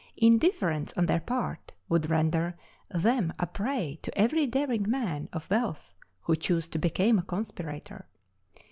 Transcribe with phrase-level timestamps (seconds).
[0.17, 2.57] Indifference on their part would render
[2.89, 8.07] them a prey to every daring man of wealth who chose to become a conspirator.